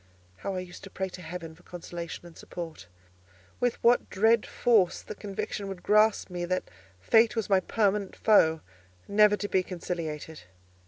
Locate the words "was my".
7.35-7.59